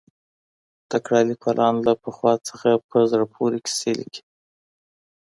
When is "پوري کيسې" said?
3.33-3.91